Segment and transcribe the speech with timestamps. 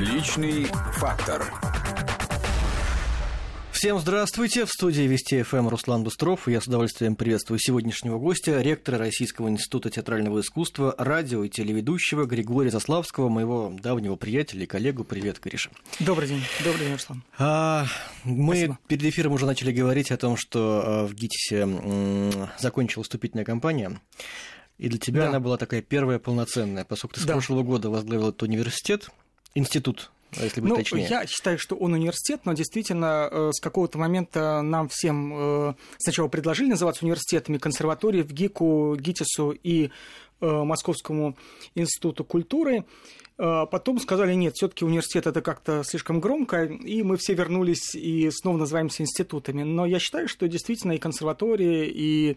[0.00, 1.44] Личный фактор.
[3.70, 4.64] Всем здравствуйте.
[4.64, 6.48] В студии Вести ФМ Руслан Бустров.
[6.48, 12.70] Я с удовольствием приветствую сегодняшнего гостя, ректора Российского института театрального искусства, радио и телеведущего Григория
[12.70, 15.04] Заславского, моего давнего приятеля и коллегу.
[15.04, 15.70] Привет, Гриша.
[15.98, 16.42] Добрый день.
[16.64, 17.22] Добрый день, Руслан.
[17.38, 17.86] А,
[18.24, 18.78] мы Спасибо.
[18.88, 24.00] перед эфиром уже начали говорить о том, что а, в ГИТИСе м, закончилась вступительная кампания.
[24.78, 25.28] И для тебя Да.
[25.28, 27.34] она была такая первая полноценная, поскольку ты с Да.
[27.34, 29.10] прошлого года возглавил этот университет,
[29.54, 31.06] институт, а если быть Ну, точнее.
[31.08, 35.32] я считаю, что он университет, но действительно э, с какого-то момента нам всем
[35.70, 39.90] э, сначала предложили называться университетами, консерватории в ГИКу, ГИТИСу и
[40.40, 41.36] э, Московскому
[41.74, 42.84] институту культуры.
[43.40, 48.30] Э, Потом сказали, нет, все-таки университет это как-то слишком громко, и мы все вернулись и
[48.30, 49.62] снова называемся институтами.
[49.62, 52.36] Но я считаю, что действительно и консерватории, и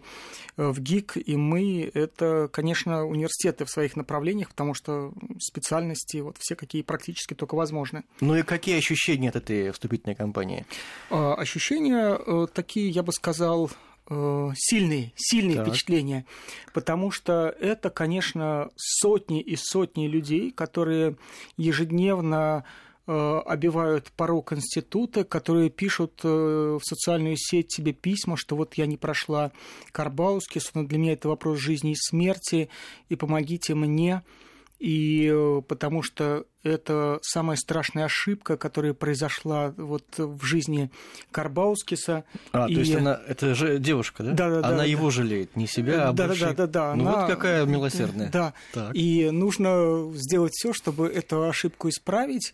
[0.56, 6.36] э, в ГИК, и мы– это, конечно, университеты в своих направлениях, потому что специальности вот
[6.38, 8.04] все какие практически только возможны.
[8.20, 10.64] Ну и какие ощущения от этой вступительной кампании?
[11.10, 13.70] А, Ощущения э, такие, я бы сказал,
[14.08, 15.68] сильные, сильные Так.
[15.68, 16.26] впечатления,
[16.72, 21.16] потому что это, конечно, сотни и сотни людей, которые
[21.56, 22.64] ежедневно
[23.06, 28.86] э, обивают порог института, которые пишут э, в социальную сеть тебе письма, что вот я
[28.86, 29.52] не прошла
[29.92, 32.68] Карбаускис, но для меня это вопрос жизни и смерти,
[33.08, 34.22] и помогите мне.
[34.84, 40.90] И э, потому что это самая страшная ошибка, которая произошла вот в жизни
[41.30, 42.24] Карбаускиса.
[42.52, 44.32] А, И- то есть она, это же девушка, да?
[44.32, 44.84] Да-да-да, Она да.
[44.84, 46.44] его жалеет, не себя, а да, больше...
[46.48, 48.30] да, да, да, Ну она- вот какая милосердная.
[48.32, 48.52] Да.
[48.74, 48.94] Так.
[48.94, 52.52] И нужно сделать все, чтобы эту ошибку исправить.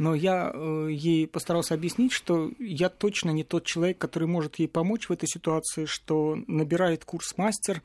[0.00, 4.66] Но я э, ей постарался объяснить, что я точно не тот человек, который может ей
[4.66, 7.82] помочь в этой ситуации, что набирает курс мастер,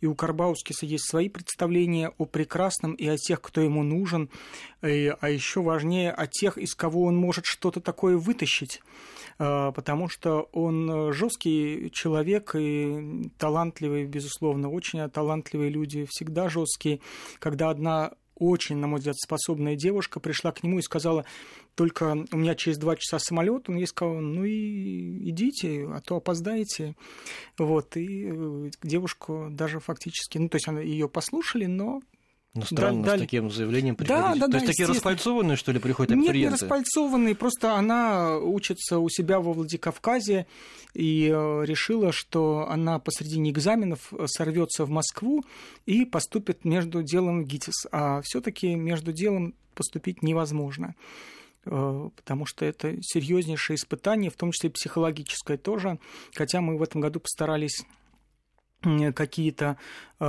[0.00, 4.30] и у Карбаускиса есть свои представления о прекрасном и о тех, кто ему нужен,
[4.80, 8.80] и- а еще важнее о тех, из кого он может что-то такое вытащить.
[9.40, 17.00] Э, Потому что он жесткий человек и талантливый, безусловно, очень талантливые люди всегда жесткие.
[17.40, 21.24] Когда одна очень, на мой взгляд, способная девушка пришла к нему и сказала,
[21.74, 26.16] только у меня через два часа самолет, он ей сказал, ну и идите, а то
[26.16, 26.94] опоздаете.
[27.58, 32.00] Вот, и э, девушку даже фактически, ну, то есть она ее послушали, но
[32.60, 34.40] Ну, странно, дали- с таким заявлением Да, приходить.
[34.40, 36.54] да, То да, есть такие распальцованные, что ли, приходят нет, не абитуриенты?
[36.62, 40.46] распальцованный, просто она учится у себя во Владикавказе
[40.94, 45.44] и э, решила, что она посредине экзаменов э, сорвется в Москву
[45.84, 47.86] и поступит между делом в ГИТИС.
[47.92, 50.94] А все-таки между делом поступить невозможно
[51.66, 55.98] э, потому что это серьезнейшее испытание, в том числе психологическое тоже.
[56.34, 57.84] Хотя мы в этом году постарались
[59.14, 59.76] какие-то
[60.20, 60.24] э,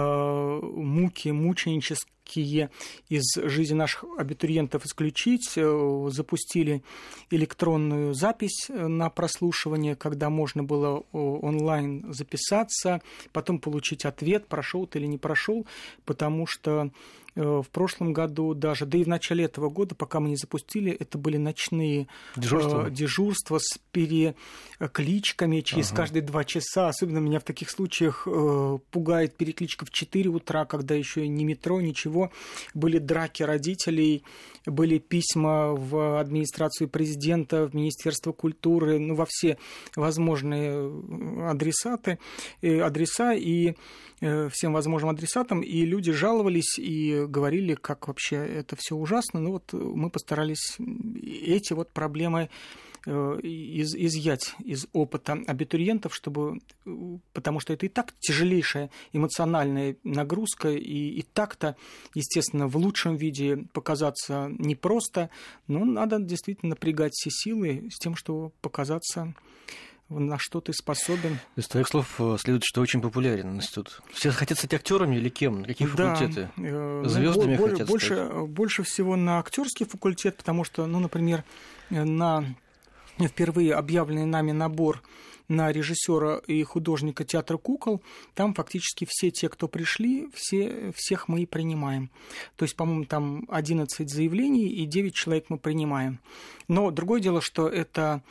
[0.63, 5.53] муки, мученические из жизни наших абитуриентов исключить.
[5.55, 6.83] Э, Запустили
[7.29, 13.01] электронную запись э, на прослушивание, когда можно было онлайн записаться,
[13.31, 15.65] потом получить ответ, прошел ты или не прошел,
[16.05, 16.91] потому что
[17.35, 20.91] э, в прошлом году даже, да и в начале этого года, пока мы не запустили,
[20.91, 22.87] это были ночные Дежурство?
[22.87, 25.97] э, дежурства с перекличками через Ага.
[25.97, 26.87] каждые два часа.
[26.89, 28.27] Особенно меня в таких случаях
[28.91, 32.16] пугает перекличка в 4 утра, когда еще ни метро, ничего.
[32.73, 34.23] Были драки родителей,
[34.65, 39.57] были письма в администрацию президента, в Министерство культуры, ну, во все
[39.95, 42.19] возможные э, адресаты,
[42.61, 43.75] э, адреса и
[44.21, 49.39] э, всем возможным адресатам, и люди жаловались и говорили, как вообще это все ужасно.
[49.39, 50.77] Ну вот мы постарались
[51.23, 52.49] эти вот проблемы
[53.11, 60.71] из, изъять из опыта абитуриентов, чтобы, э, потому что это и так тяжелейшая эмоциональная нагрузка,
[60.71, 61.75] и, и так-то,
[62.13, 65.29] естественно, в лучшем виде показаться непросто,
[65.67, 69.33] но надо действительно напрягать все силы с тем, чтобы показаться
[70.09, 71.37] на что ты способен.
[71.57, 74.01] Из твоих слов э, следует, что очень популярен институт.
[74.11, 75.61] Все хотят стать актерами или кем?
[75.61, 76.49] На какие Да, факультеты?
[76.57, 78.47] э, Звездами хотят больше, стать?
[78.49, 81.43] больше всего на актерский факультет, потому что, ну, например,
[81.89, 82.45] э, на
[83.19, 85.01] впервые объявленный нами набор
[85.47, 88.01] на режиссера и художника театра кукол,
[88.33, 92.09] там фактически все те, кто пришли, все, всех мы и принимаем.
[92.55, 96.19] То есть, по-моему, там 11 заявлений и 9 человек мы принимаем.
[96.67, 98.21] Но другое дело, что это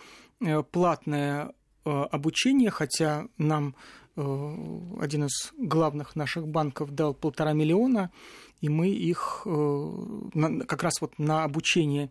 [0.40, 1.52] э, платное
[1.84, 3.74] э, обучение, хотя нам
[4.16, 4.56] э,
[5.00, 8.10] один из главных наших банков дал полтора миллиона,
[8.66, 9.92] и мы их э,
[10.66, 12.10] как раз вот на обучение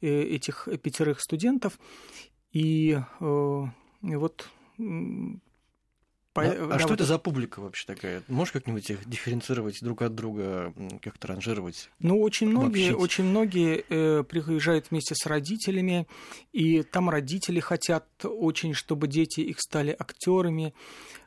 [0.00, 1.80] э, этих пятерых студентов.
[2.52, 3.64] И э,
[4.00, 4.48] вот
[6.32, 6.42] По...
[6.42, 7.00] А, да, а что вот...
[7.00, 8.22] это за публика вообще такая?
[8.28, 10.72] Можешь как-нибудь их дифференцировать друг от друга,
[11.02, 11.90] как-то ранжировать?
[11.98, 16.06] Ну, очень многие, очень многие э, приезжают вместе с родителями,
[16.52, 20.72] и там родители хотят очень, чтобы дети их стали актерами.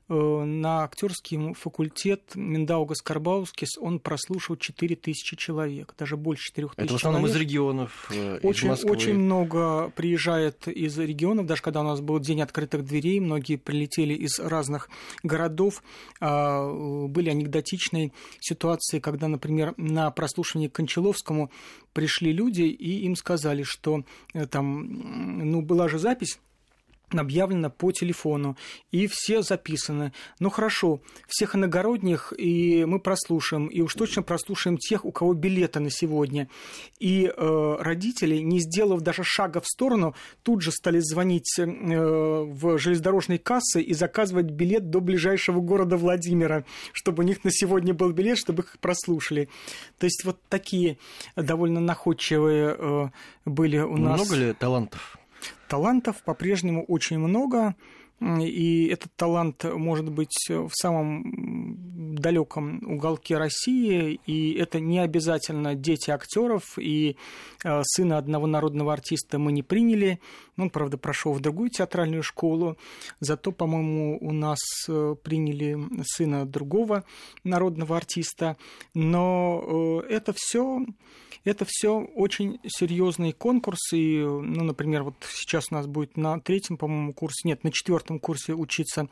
[0.10, 6.90] Э, на актерский факультет Миндаугас Карбаускис он прослушал 4000 человек, даже больше 4000 человек.
[6.90, 7.36] Это в основном человек.
[7.36, 12.20] из регионов, э, очень, из Очень много приезжает из регионов, даже когда у нас был
[12.20, 14.90] день открытых дверей, многие прилетели из разных
[15.22, 15.84] городов.
[16.20, 16.68] А,
[17.08, 21.52] были анекдотичные ситуации, когда, например, на прослушивание к Кончаловскому
[21.94, 24.04] пришли люди, и им сказали, что
[24.34, 26.40] э, там, ну, была же запись,
[27.18, 28.58] объявлено по телефону,
[28.92, 30.14] и все записаны.
[30.40, 35.80] Ну хорошо, всех иногородних и мы прослушаем, и уж точно прослушаем тех, у кого билеты
[35.80, 36.50] на сегодня.
[37.00, 42.78] И э, родители, не сделав даже шага в сторону, тут же стали звонить э, в
[42.78, 48.12] железнодорожные кассы и заказывать билет до ближайшего города Владимира, чтобы у них на сегодня был
[48.12, 49.50] билет, чтобы их прослушали.
[49.98, 50.98] То есть вот такие
[51.36, 53.10] довольно находчивые э,
[53.46, 54.20] были у нас...
[54.20, 55.19] Много ли талантов?
[55.70, 57.76] Талантов по-прежнему очень много,
[58.22, 66.12] и этот талант может быть в самом далеком уголке России, и это не обязательно дети
[66.12, 67.16] актеров, и
[67.64, 70.20] э, сына одного народного артиста мы не приняли,
[70.58, 72.78] он, правда, прошел в другую театральную школу,
[73.22, 77.06] зато, по-моему, у нас э, приняли сына другого
[77.44, 78.58] народного артиста,
[78.94, 80.86] но э, это все
[81.46, 83.96] это все очень серьезные конкурсы.
[83.96, 88.54] Ну, например, вот сейчас у нас будет на третьем, по-моему, курсе, нет, на четвертом курсе
[88.54, 89.08] учиться.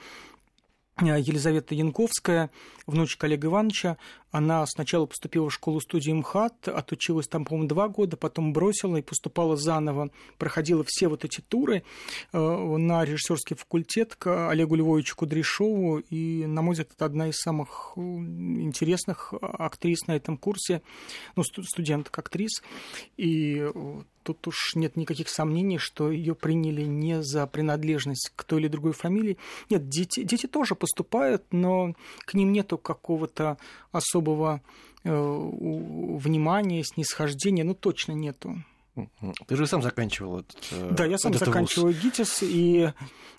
[0.99, 2.49] Э, Елизавета Янковская,
[2.88, 3.97] внучка Олега Ивановича,
[4.31, 9.56] она сначала поступила в школу-студию МХАТ, отучилась там, по-моему, два года, потом бросила и поступала
[9.56, 11.83] заново, проходила все вот эти туры
[12.33, 17.38] э, на режиссерский факультет к Олегу Львовичу Кудряшову, и, на мой взгляд, это одна из
[17.38, 20.81] самых э, интересных актрис на этом курсе,
[21.35, 22.62] ну, студенток актрис,
[23.15, 23.65] и
[24.27, 28.91] тут уж нет никаких сомнений, что ее приняли не за принадлежность к той или другой
[28.91, 29.38] фамилии.
[29.69, 31.94] Нет, дети, дети тоже поступают, но
[32.25, 33.57] к ним нету какого-то
[33.94, 34.16] особого
[35.03, 38.55] э, внимания, снисхождения, ну точно нету.
[39.47, 42.03] Ты же сам заканчивал этот э, Да, я сам заканчиваю вуз.
[42.03, 42.91] ГИТИС, и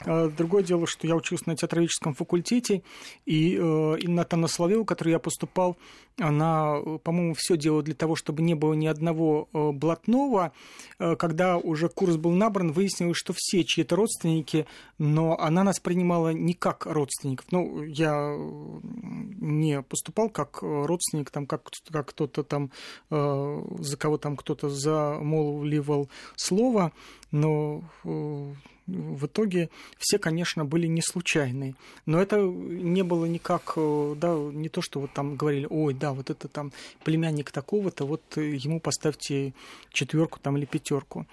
[0.04, 2.82] э, другое дело, что я учился на театроведческом факультете,
[3.26, 3.58] и э,
[4.00, 5.76] Инна Соловьева, который я поступал,
[6.20, 10.52] она, по-моему, все делала для того, чтобы не было ни одного э, блатного.
[10.98, 14.66] Э, когда уже курс был набран, выяснилось, что все чьи-то родственники,
[14.98, 17.46] но она нас принимала не как родственников.
[17.50, 18.36] Ну, я
[19.40, 22.70] не поступал как родственник, там, как, как кто-то там,
[23.10, 24.68] э, за кого там кто-то
[25.48, 26.92] замолвливал слово,
[27.30, 27.82] но
[28.88, 29.68] в итоге
[29.98, 31.74] все, конечно, были не случайные.
[32.06, 36.14] Но это не было никак, э, да, не то, что вот там говорили, ой, да,
[36.14, 36.72] вот это там
[37.04, 39.52] племянник такого-то, вот ему поставьте
[39.92, 41.26] четверку там или пятерку.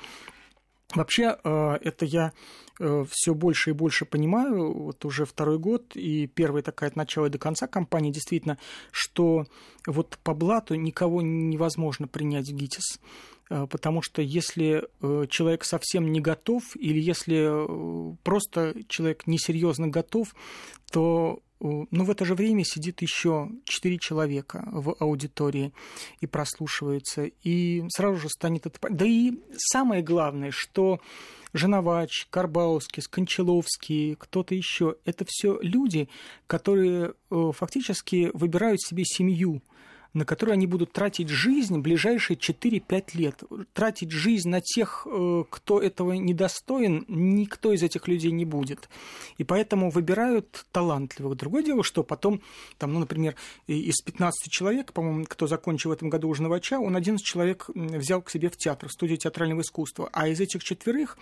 [0.94, 2.34] Вообще, э, это я
[2.80, 7.28] э, все больше и больше понимаю, вот уже второй год, и первая такая от начала
[7.28, 8.58] и до конца кампании, действительно,
[8.92, 9.46] что
[9.88, 13.00] вот по блату никого невозможно принять в ГИТИС.
[13.50, 19.88] Э, потому что если э, человек совсем не готов, или если э, просто человек несерьезно
[19.88, 20.34] готов,
[20.92, 25.74] то ну, в это же время сидит еще четыре человека в аудитории
[26.20, 28.78] и прослушивается, и сразу же станет это...
[28.90, 31.00] Да и самое главное, что
[31.54, 36.10] Женовач, Карбауский, Скончаловский, кто-то еще, это все люди,
[36.46, 39.64] которые фактически выбирают себе семью–
[40.16, 43.44] на которые они будут тратить жизнь ближайшие 4-5 лет.
[43.74, 48.90] Тратить жизнь на тех, э, кто этого недостоин, никто из этих людей не будет.
[49.38, 51.38] И поэтому выбирают талантливых.
[51.38, 52.42] Другое дело, что потом,
[52.78, 53.36] там, ну, например,
[53.68, 58.22] из 15 человек, по-моему, кто закончил в этом году уже Новача, он 11 человек взял
[58.22, 60.10] к себе в театр, в студию театрального искусства.
[60.14, 61.18] А из этих четверых,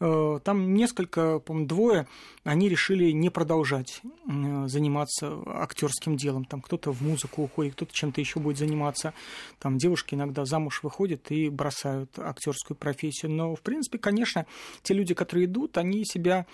[0.00, 2.06] э, там несколько, по-моему, двое,
[2.44, 6.46] они решили не продолжать заниматься актерским делом.
[6.46, 9.12] Там кто-то в музыку уходит, кто-то чем-то еще еще будет заниматься.
[9.58, 13.32] Там девушки иногда замуж выходят и бросают актерскую профессию.
[13.32, 14.46] Но, в принципе, конечно,
[14.82, 16.46] те люди, которые идут, они себя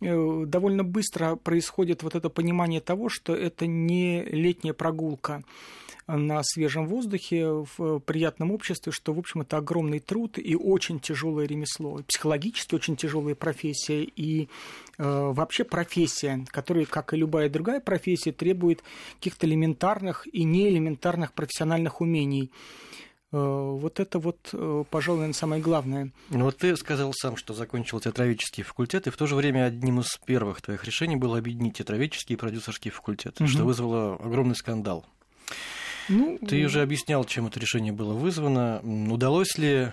[0.00, 5.42] довольно быстро происходит вот это понимание того, что это не летняя прогулка
[6.16, 11.46] на свежем воздухе, в приятном обществе, что, в общем, это огромный труд и очень тяжелое
[11.46, 14.48] ремесло, психологически очень тяжелая профессия и э,
[14.98, 18.82] вообще профессия, которая, как и любая другая профессия, требует
[19.16, 22.50] каких-то элементарных и неэлементарных профессиональных умений.
[23.32, 24.52] Вот это вот,
[24.90, 26.10] пожалуй, наверное, самое главное.
[26.30, 30.00] Ну вот ты сказал сам, что закончил театроведческий факультет, и в то же время одним
[30.00, 33.48] из первых твоих решений было объединить театроведческий и продюсерский факультет, угу.
[33.48, 35.06] что вызвало огромный скандал.
[36.10, 38.80] Ну, Ты уже объяснял, чем это решение было вызвано.
[38.82, 39.92] Удалось ли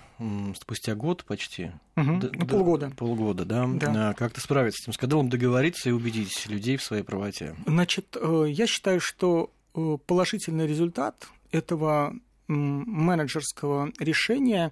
[0.60, 1.72] спустя год почти?
[1.96, 2.92] Угу, д- полгода.
[2.98, 3.68] Полгода, да?
[3.68, 4.14] да.
[4.14, 7.56] Как-то справиться с этим скандалом, договориться и убедить людей в своей правоте?
[7.68, 12.16] Значит, э, я считаю, что э, положительный результат этого
[12.48, 14.72] менеджерского решения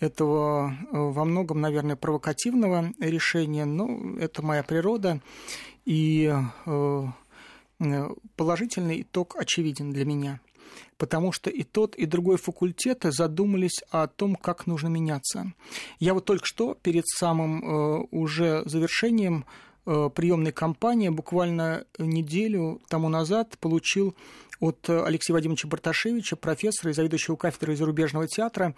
[0.00, 5.20] этого э, во многом, наверное, провокативного решения, но это моя природа,
[5.84, 6.32] и
[8.36, 10.40] положительный итог очевиден для меня–
[10.96, 15.52] потому что и тот, и другой факультеты задумались о том, как нужно меняться.
[15.98, 19.44] Я вот только что перед самым э, уже завершением
[19.86, 24.14] э, приемной кампании буквально неделю тому назад получил
[24.60, 28.74] от Алексея Вадимовича Барташевича, профессора и заведующего кафедрой зарубежного театра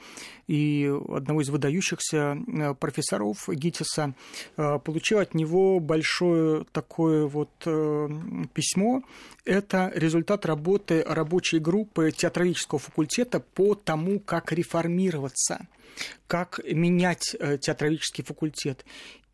[0.47, 4.15] и одного из выдающихся э, профессоров ГИТИСа,
[4.57, 8.09] э, получил от него большое такое вот э,
[8.55, 9.03] письмо.
[9.45, 15.67] Это результат работы рабочей группы театрологического факультета по тому, как реформироваться
[16.27, 18.85] как менять театрологический факультет.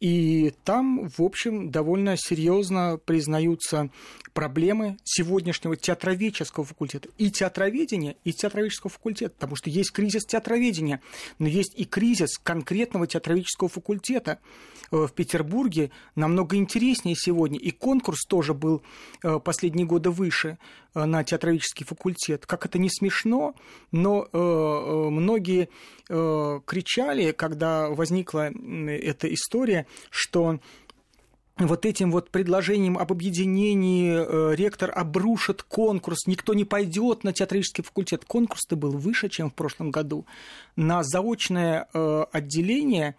[0.02, 3.88] И там, в общем, довольно серьезно признаются
[4.34, 7.08] проблемы сегодняшнего театроведческого факультета.
[7.18, 11.00] И театроведения, и театроведческого факультета, потому что есть кризис театроведения,
[11.38, 14.40] но есть и кризис конкретного театроведческого факультета.
[14.92, 17.58] Э, в Петербурге намного интереснее сегодня.
[17.58, 18.82] И конкурс тоже был
[19.24, 20.58] э, последние годы выше
[20.94, 22.46] э, на театроведческий факультет.
[22.46, 23.54] Как это не смешно,
[23.90, 25.68] но многие
[26.08, 30.60] кричали, когда возникла эта история, что
[31.58, 38.24] вот этим вот предложением об объединении ректор обрушит конкурс, никто не пойдет на театрический факультет.
[38.24, 40.26] Конкурс-то был выше, чем в прошлом году.
[40.76, 41.82] На заочное
[42.32, 43.16] отделение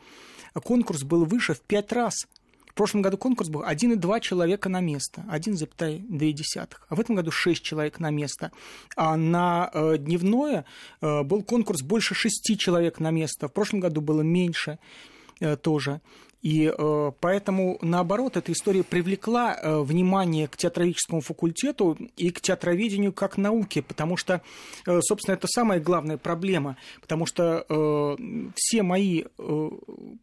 [0.54, 2.28] конкурс был выше в пять раз.
[2.74, 6.70] В прошлом году конкурс был 1,2 человека на место, 1,2.
[6.90, 8.52] А в этом году 6 человек на место.
[8.96, 10.66] А на э, дневное
[11.00, 13.48] э, был конкурс больше 6 человек на место.
[13.48, 15.23] В прошлом году было меньше э,
[15.62, 16.02] тоже.
[16.44, 23.14] И э, поэтому, наоборот, эта история привлекла э, внимание к театроведческому факультету и к театроведению
[23.14, 24.42] как науке, потому что,
[24.86, 28.16] э, собственно, это самая главная проблема, потому что э,
[28.56, 29.70] все мои э,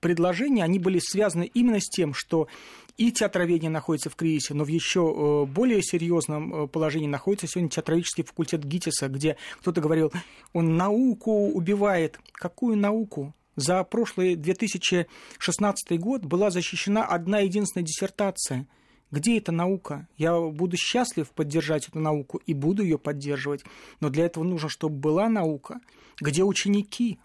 [0.00, 2.49] предложения, они были связаны именно с тем, что
[2.99, 7.71] и театроведение находится в кризисе, но в еще э, более серьезном э, положении находится сегодня
[7.71, 10.12] театроведческий факультет ГИТИСа, где кто-то говорил,
[10.53, 12.21] он науку убивает.
[12.35, 13.33] Какую науку?
[13.57, 18.66] За прошлый 2016 год была защищена одна единственная диссертация.
[19.11, 20.07] Где эта наука?
[20.16, 23.64] Я буду счастлив поддержать эту науку и буду ее поддерживать.
[24.00, 25.80] Но для этого нужно, чтобы была наука.
[26.21, 27.19] Где ученики?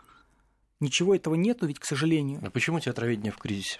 [0.80, 2.42] Ничего этого нету ведь, к сожалению.
[2.44, 3.80] А почему театроведение в кризисе?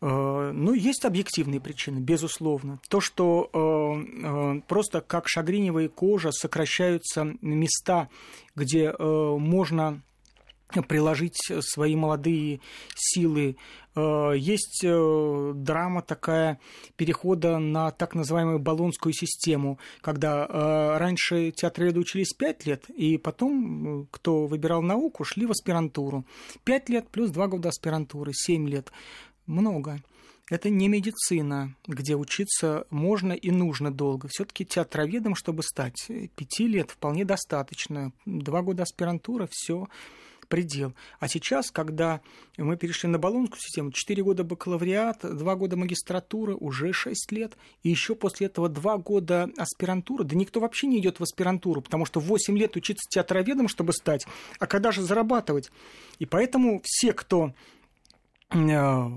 [0.00, 2.80] Э, ну, есть объективные причины, безусловно.
[2.88, 8.08] То, что э, э, просто как шагриневая кожа сокращаются места,
[8.54, 10.02] где э, можно
[10.88, 12.60] приложить свои молодые
[12.94, 13.56] силы.
[13.98, 16.60] Э, есть э, драма такая
[16.96, 24.06] перехода на так называемую баллонскую систему, когда э, раньше театроведы учились 5 лет, и потом,
[24.10, 26.24] кто выбирал науку, шли в аспирантуру.
[26.64, 28.92] 5 лет плюс 2 года аспирантуры, 7 лет.
[29.46, 30.00] Много.
[30.50, 34.28] Это не медицина, где учиться можно и нужно долго.
[34.28, 38.12] Все-таки театроведом, чтобы стать, пяти лет вполне достаточно.
[38.24, 39.88] Два года аспирантура, все
[40.48, 40.94] предел.
[41.20, 42.20] А сейчас, когда
[42.56, 47.90] мы перешли на баллонскую систему, 4 года бакалавриат, 2 года магистратуры, уже 6 лет, и
[47.90, 52.20] еще после этого 2 года аспирантуры, да никто вообще не идет в аспирантуру, потому что
[52.20, 54.26] 8 лет учиться театроведом, чтобы стать,
[54.58, 55.70] а когда же зарабатывать?
[56.18, 57.52] И поэтому все, кто
[58.50, 59.10] э,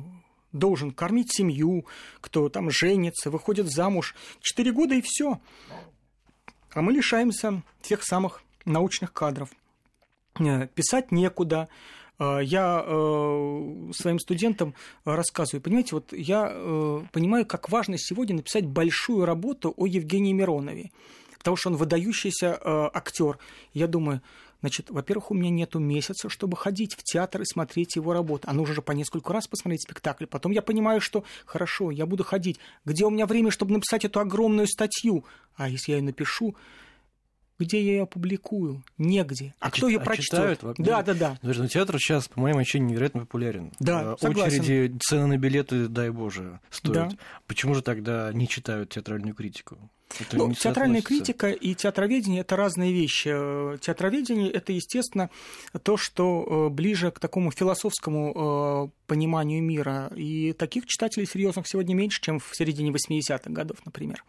[0.52, 1.86] должен кормить семью,
[2.20, 5.40] кто там женится, выходит замуж, 4 года и все.
[6.74, 9.50] А мы лишаемся тех самых научных кадров.
[10.48, 11.68] Э, писать некуда.
[12.20, 14.74] Э, я э, своим студентам
[15.06, 16.50] рассказываю, понимаете, вот я
[17.12, 20.92] понимаю, как важно сегодня написать большую работу о Евгении Миронове,
[21.38, 22.58] потому что он выдающийся
[22.94, 23.38] актер.
[23.74, 24.22] Я думаю,
[24.62, 28.48] Значит, во-первых, у меня нету месяца, чтобы ходить в театр и смотреть его работу.
[28.48, 30.28] А нужно же по несколько раз посмотреть спектакль.
[30.28, 32.60] Потом я понимаю, что хорошо, я буду ходить.
[32.86, 35.26] Где у меня время, чтобы написать эту огромную статью?
[35.56, 36.56] А если я ее напишу,
[37.62, 38.84] где я ее опубликую?
[38.98, 39.54] Негде.
[39.60, 40.26] А, а кто ее а прочтет?
[40.26, 41.40] Читают, да, да, да.
[41.42, 43.72] Ну, театр сейчас, по моему ощущению, невероятно популярен.
[43.80, 44.62] Да, согласен.
[44.62, 47.10] Очереди, цены на билеты, дай боже, стоят.
[47.10, 47.18] Да.
[47.48, 49.78] Почему же тогда не читают театральную критику?
[50.20, 53.30] Это ну, театральная критика и театроведение это разные вещи.
[53.80, 55.30] Театроведение это, естественно,
[55.84, 60.12] то, что э, ближе к такому философскому э, пониманию мира.
[60.16, 64.24] И таких читателей серьезных сегодня меньше, чем в середине 80-х годов, например.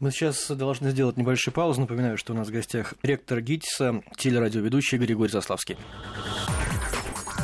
[0.00, 1.80] Мы сейчас должны сделать небольшую паузу.
[1.80, 5.76] Напоминаю, что у нас в гостях ректор ГИТИСа, телерадиоведущий Григорий Заславский.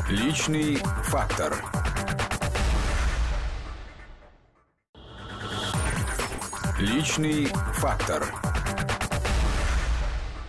[0.08, 1.56] Личный фактор.
[6.78, 8.26] Личный фактор.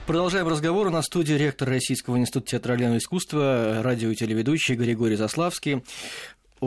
[0.06, 0.92] Продолжаем разговор.
[0.92, 5.84] На студии ректор Российского института театрального искусства, радио и телеведущий Григорий Заславский.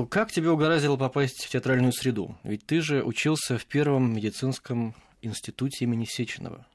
[0.06, 2.36] Как тебе угораздило попасть в театральную среду?
[2.42, 6.66] Ведь ты же учился в первом медицинском институте имени Сеченова.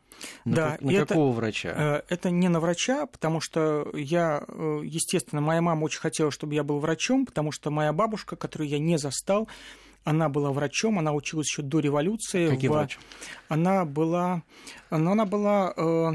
[0.46, 1.70] На, да, на какого это, врача?
[1.70, 6.54] Э, это не на врача, потому что я, э, естественно, моя мама очень хотела, чтобы
[6.54, 9.48] я был врачом, потому что моя бабушка, которую я не застал,
[10.04, 12.50] она была врачом, она училась еще до революции.
[12.50, 12.76] Каким в...
[12.76, 13.00] врач?
[13.48, 14.44] Она была,
[14.90, 16.12] но она была, э,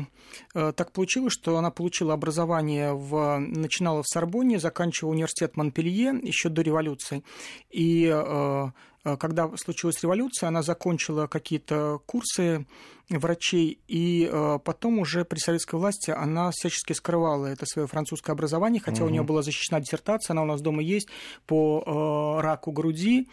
[0.55, 6.49] э, так получилось, что она получила образование в, начинала в Сорбонне, заканчивала университет Монпелье еще
[6.49, 7.23] до революции.
[7.71, 8.71] И э, э
[9.19, 12.67] когда случилась революция, она закончила какие-то курсы
[13.09, 18.83] врачей, и э, потом уже при советской власти она всячески скрывала это свое французское образование,
[18.85, 19.07] хотя угу.
[19.07, 21.09] у нее была защищена диссертация, она у нас дома есть
[21.47, 23.29] по э, раку груди.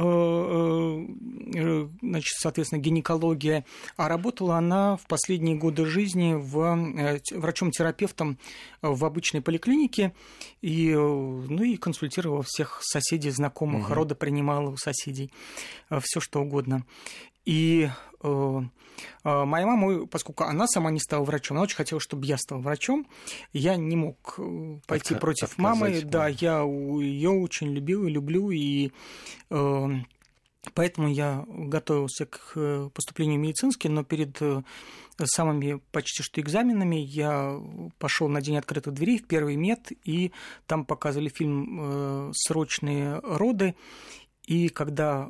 [0.00, 3.66] Э, э, э, значит, соответственно, гинекология,
[3.98, 8.38] а работала она в последние годы жизни в, врачом-терапевтом
[8.80, 10.14] в обычной поликлинике
[10.62, 13.94] и, ну, и консультировала всех соседей, знакомых, угу.
[13.94, 15.32] рода принимала у соседей,
[16.00, 16.86] все что угодно.
[17.44, 17.88] И
[18.22, 18.60] э,
[19.24, 22.60] э, моя мама, поскольку она сама не стала врачом, она очень хотела, чтобы я стал
[22.60, 23.06] врачом.
[23.52, 26.02] Я не мог э, пойти Отка- против мамы.
[26.04, 28.50] Да, я ее очень любил и люблю.
[28.50, 28.92] И
[29.50, 29.88] э,
[30.74, 34.38] поэтому я готовился к поступлению в медицинский, но перед
[35.22, 37.60] самыми почти что экзаменами я
[37.98, 40.32] пошел на день открытых дверей в первый мед, и
[40.66, 43.74] там показывали фильм «Срочные роды».
[44.46, 45.28] И когда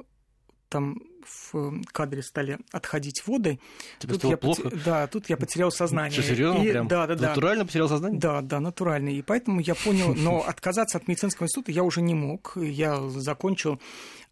[0.69, 3.59] там в кадре стали отходить воды.
[3.99, 4.63] Тебе тут я плохо?
[4.63, 4.83] Пот...
[4.85, 6.13] Да, тут я потерял сознание.
[6.13, 6.63] Что, серьезно?
[6.63, 6.71] И...
[6.71, 6.89] Прям?
[6.89, 7.29] Да, да, да.
[7.29, 8.21] Натурально потерял сознание?
[8.21, 9.11] Да, да, натурально.
[9.11, 12.57] И поэтому я понял, но отказаться от медицинского института я уже не мог.
[12.57, 13.79] Я закончил э,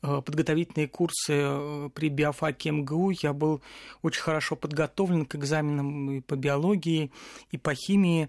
[0.00, 3.10] подготовительные курсы э, при биофаке МГУ.
[3.22, 3.60] Я был
[4.02, 7.10] очень хорошо подготовлен к экзаменам и по биологии,
[7.50, 8.28] и по химии.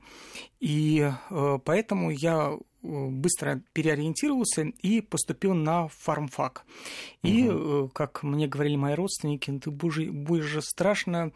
[0.59, 6.65] И э, поэтому я быстро переориентировался и поступил на фармфак.
[7.23, 7.89] И, угу.
[7.89, 11.31] как мне говорили мои родственники, ты будешь, будешь же страшно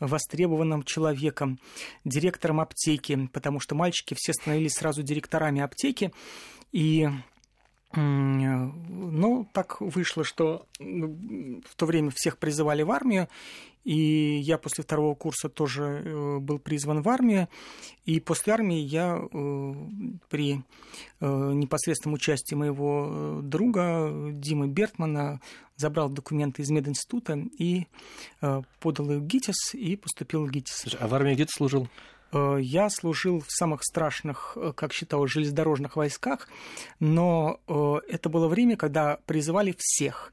[0.00, 1.60] востребованным человеком,
[2.04, 6.12] директором аптеки, потому что мальчики все становились сразу директорами аптеки.
[6.72, 7.08] И
[7.92, 13.28] ну, так вышло, что в то время всех призывали в армию,
[13.84, 17.48] и я после второго курса тоже э, был призван в армию.
[18.04, 19.74] И после армии я э,
[20.28, 20.62] при
[21.20, 25.40] э, непосредственном участии моего друга Димы Бертмана
[25.76, 27.86] забрал документы из мединститута и
[28.80, 30.96] подал их в ГИТИС и поступил в ГИТИС.
[31.00, 31.88] А в армии где ты служил?
[32.32, 36.48] Э, я служил в самых страшных, э, как считал, железнодорожных войсках,
[36.98, 40.32] но э, это было время, когда призывали всех.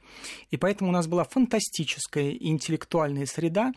[0.52, 3.74] И поэтому у нас была фантастическая интеллектуальная среда.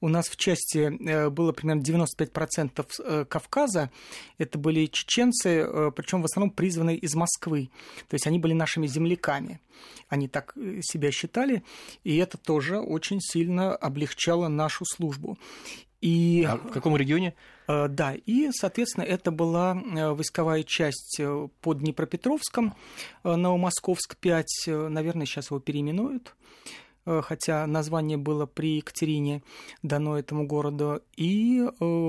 [0.00, 3.90] У нас в части было примерно 95% Кавказа.
[4.38, 7.70] Это были чеченцы, причем в основном призванные из Москвы.
[8.08, 9.60] То есть они были нашими земляками.
[10.08, 11.64] Они так себя считали,
[12.04, 15.38] и это тоже очень сильно облегчало нашу службу.
[16.00, 16.46] И...
[16.48, 17.34] А в каком регионе?
[17.68, 22.74] Э, да, и, соответственно, это была э, войсковая часть э, под Днепропетровском,
[23.22, 26.34] Новомосковск 5, наверное, сейчас его переименуют
[27.22, 29.42] хотя название было при Екатерине
[29.82, 31.00] дано этому городу.
[31.16, 31.66] И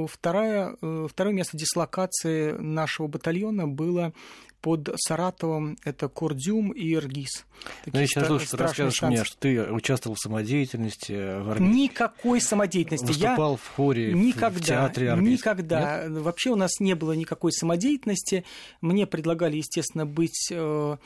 [0.09, 0.75] второе,
[1.07, 4.13] второе место дислокации нашего батальона было
[4.61, 7.45] под Саратовом это Курдюм и Иргиз.
[7.85, 9.15] Ну, я сейчас слушаю, ты расскажешь станции.
[9.17, 11.83] мне, что ты участвовал в самодеятельности в армии.
[11.83, 13.05] Никакой самодеятельности.
[13.05, 15.53] Выступал я в хоре, никогда, в театре армейском.
[15.53, 16.03] Никогда.
[16.07, 16.21] Нет?
[16.21, 18.45] Вообще у нас не было никакой самодеятельности.
[18.81, 20.97] Мне предлагали, естественно, быть э,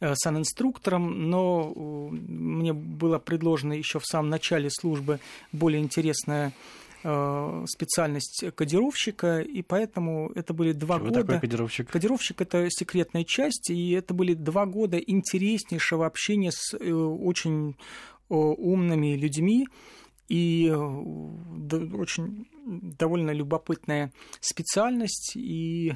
[0.00, 5.20] э, санинструктором, но э, мне было предложено еще в самом начале службы
[5.52, 6.52] более интересная Э,
[7.02, 11.20] специальность кодировщика, и поэтому это были два Чего года.
[11.22, 11.90] Такой кодировщик?
[11.90, 17.76] Кодировщик это секретная часть, и это были два года интереснейшего общения с э, очень
[18.28, 19.66] умными людьми.
[20.28, 25.94] И очень довольно любопытная специальность, и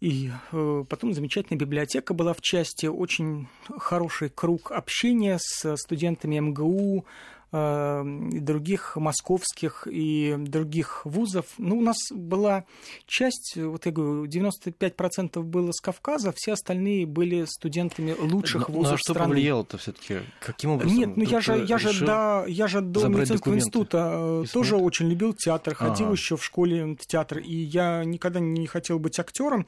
[0.00, 7.04] и э, потом замечательная библиотека была в части, очень хороший круг общения с студентами МГУ,
[7.04, 11.46] Э, других московских и других вузов.
[11.56, 12.64] Ну, у нас была
[13.06, 18.90] часть, вот я говорю, 95% было с Кавказа, все остальные были студентами лучших но, вузов
[18.90, 19.30] ну, а что страны.
[19.30, 20.96] повлияло-то все таки Каким образом?
[20.96, 25.08] Нет, ну я же, я, же до, я же до медицинского института э, тоже очень
[25.08, 26.12] любил театр, ходил а.
[26.12, 29.66] еще в школе в театр, и я никогда не хотел быть актером,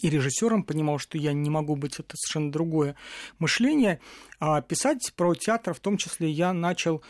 [0.00, 2.96] и режиссером понимал, что я не могу быть, это совершенно другое
[3.38, 4.00] мышление.
[4.40, 7.02] А писать про театр в том числе я начал,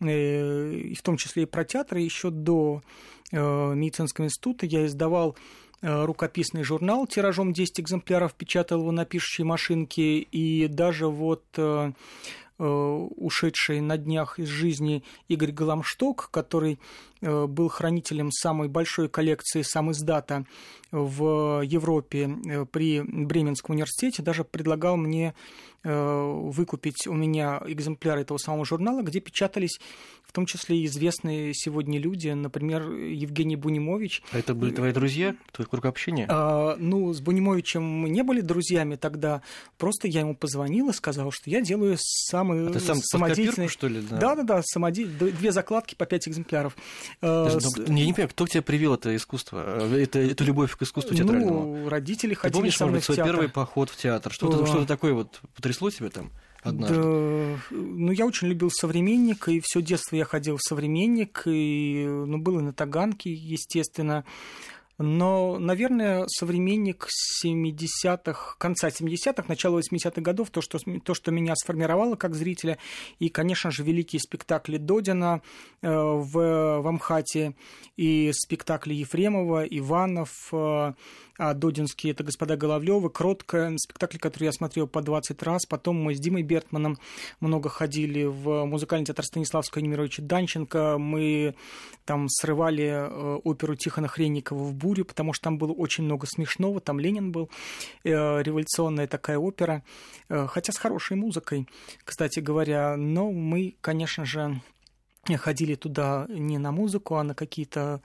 [0.00, 2.82] э, и в том числе и про театр, еще до
[3.30, 3.36] э,
[3.74, 5.36] медицинского института я издавал
[5.80, 11.44] э, рукописный журнал тиражом 10 экземпляров, печатал его на пишущей машинке, и даже вот
[12.62, 16.78] ушедший на днях из жизни Игорь Галамшток, который
[17.20, 20.44] был хранителем самой большой коллекции сам издата
[20.92, 25.32] в Европе э, при Бременском университете даже предлагал мне э,
[25.84, 29.78] выкупить у меня экземпляр этого самого журнала, где печатались
[30.32, 34.22] в том числе известные сегодня люди, например, Евгений Бунимович.
[34.32, 36.26] А это были твои друзья, твой круг общения?
[36.30, 39.42] А, ну, с Бунимовичем мы не были друзьями тогда,
[39.76, 43.68] просто я ему позвонил и сказал, что я делаю самый а ты сам самодеятельный...
[43.68, 44.00] что ли?
[44.00, 45.04] Да-да-да, самоде...
[45.04, 46.76] две закладки по пять экземпляров.
[47.20, 51.14] Даже, ну, я не понимаю, кто тебе привил это искусство, это, эту любовь к искусству
[51.14, 51.76] театральному?
[51.76, 54.32] Ну, родители ходили Ты помнишь, со мной может быть, свой первый поход в театр?
[54.32, 55.42] Что-то, что такое вот
[55.72, 56.30] потрясло тебя там?
[56.62, 56.96] однажды?
[56.96, 62.38] Да, ну, я очень любил «Современник», и все детство я ходил в «Современник», и, ну,
[62.38, 64.24] было на Таганке, естественно.
[64.98, 67.08] Но, наверное, современник
[67.44, 72.78] 70-х, конца 70-х, начала 80-х годов, то что, то, что меня сформировало как зрителя,
[73.18, 75.42] и, конечно же, великие спектакли Додина
[75.80, 76.32] э, в,
[76.82, 77.56] в Амхате,
[77.96, 80.92] и спектакли Ефремова, Иванов, э,
[81.38, 85.66] а Додинский это «Господа Головлёвы», «Кротко», спектакль, который я смотрел по 20 раз.
[85.66, 86.98] Потом мы с Димой Бертманом
[87.40, 90.98] много ходили в музыкальный театр Станиславского Немировича Данченко.
[90.98, 91.54] Мы
[92.04, 96.80] там срывали э, оперу Тихона Хренникова в бурю, потому что там было очень много смешного.
[96.80, 97.50] Там Ленин был,
[98.04, 98.10] э,
[98.42, 99.82] революционная такая опера,
[100.28, 101.68] э, хотя с хорошей музыкой,
[102.04, 102.96] кстати говоря.
[102.96, 104.60] Но мы, конечно же,
[105.36, 108.02] ходили туда не на музыку, а на какие-то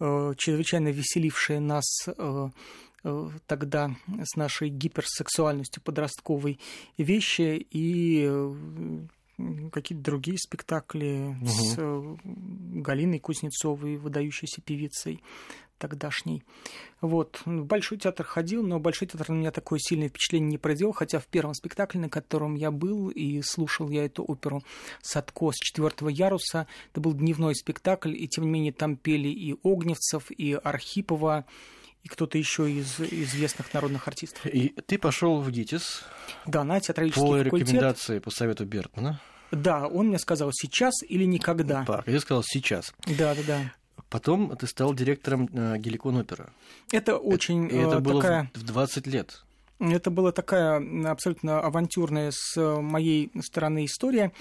[0.00, 2.48] э, чрезвычайно веселившие нас э,
[3.04, 6.58] э, тогда с нашей гиперсексуальностью подростковой
[6.98, 8.54] вещи и э,
[9.70, 11.48] какие-то другие спектакли угу.
[11.48, 15.22] с э, Галиной Кузнецовой, выдающейся певицей
[15.78, 16.42] тогдашний.
[17.00, 17.40] Вот.
[17.44, 21.18] В Большой театр ходил, но Большой театр на меня такое сильное впечатление не произвел, хотя
[21.18, 24.62] в первом спектакле, на котором я был и слушал я эту оперу
[25.02, 29.56] «Садко» с четвертого яруса, это был дневной спектакль, и тем не менее там пели и
[29.62, 31.44] Огневцев, и Архипова,
[32.02, 34.46] и кто-то еще из известных народных артистов.
[34.46, 36.04] И ты пошел в ГИТИС.
[36.46, 37.68] Да, на театралический по факультет.
[37.68, 39.20] рекомендации, по совету Бертмана.
[39.50, 41.84] Да, он мне сказал сейчас или никогда.
[41.84, 42.94] Так, я сказал сейчас.
[43.06, 43.72] Да, да, да.
[44.08, 46.50] Потом ты стал директором э, Геликон опера.
[46.92, 48.50] Это очень это, это было такая...
[48.54, 49.42] в 20 лет.
[49.78, 54.32] Это была такая абсолютно авантюрная с моей стороны история.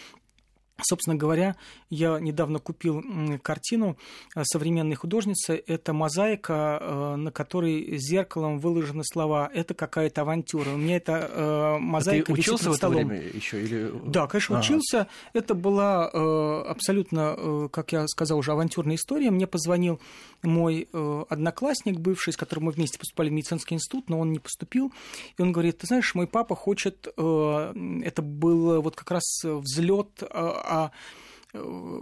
[0.81, 1.55] Собственно говоря,
[1.89, 3.01] я недавно купил
[3.41, 3.97] картину
[4.35, 5.63] э, современной художницы.
[5.67, 10.71] Это мозаика, э, на которой зеркалом выложены слова «это какая-то авантюра».
[10.71, 13.63] У меня эта э, мозаика а ты учился в это время еще?
[13.63, 13.89] Или...
[14.05, 14.65] Да, конечно, ага.
[14.65, 15.07] учился.
[15.31, 19.31] Это была абсолютно, как я сказал уже, авантюрная история.
[19.31, 20.01] Мне позвонил
[20.43, 20.89] мой
[21.29, 24.91] одноклассник бывший, с которым мы вместе поступали в медицинский институт, но он не поступил.
[25.37, 27.07] И он говорит, ты знаешь, мой папа хочет...
[27.07, 30.23] Это был вот как раз взлет
[30.67, 30.91] а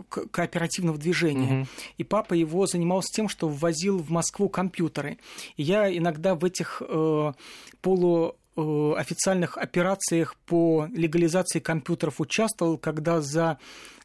[0.10, 1.62] кооперативного движения.
[1.62, 1.67] Угу.
[1.97, 5.19] И папа его занимался тем, что ввозил в Москву компьютеры.
[5.58, 7.34] И я иногда в этих э,
[7.82, 13.60] полу э, официальных операциях по легализации компьютеров участвовал, когда за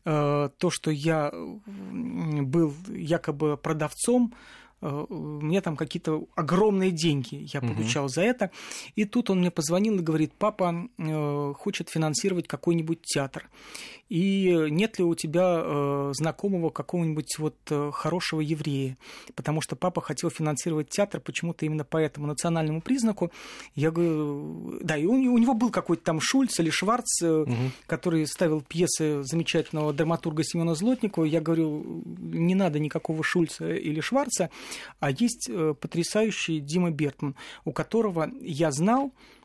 [0.05, 4.35] э, то, что я был якобы продавцом,
[4.81, 8.13] Э, мне там какие-то огромные деньги я получал угу.
[8.13, 8.51] за это.
[8.95, 13.49] И тут он мне позвонил и говорит, папа э, хочет финансировать какой-нибудь театр.
[14.09, 17.57] И нет ли у тебя э, знакомого какого-нибудь вот
[17.93, 18.97] хорошего еврея?
[19.35, 23.31] Потому что папа хотел финансировать театр почему-то именно по этому национальному признаку.
[23.75, 27.55] Я говорю, да, и у, у него был какой-то там Шульц или Шварц, угу.
[27.87, 31.25] который ставил пьесы замечательного драматурга Семена Злотникова.
[31.25, 34.51] Я говорю, не надо никакого Шульца или Шварца.
[35.01, 39.38] А есть э, потрясающий Дима Бертман, у которого я знал, Э,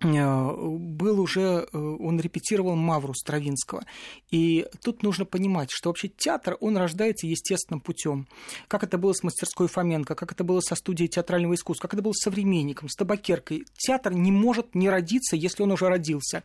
[0.00, 3.84] был уже, э, он репетировал Мавру Стравинского.
[4.30, 8.26] И тут нужно понимать, что вообще театр, он рождается естественным путем.
[8.68, 12.02] Как это было с мастерской Фоменко, как это было со студией театрального искусства, как это
[12.02, 13.64] было с современником, с табакеркой.
[13.78, 16.42] Театр не может не родиться, если он уже родился.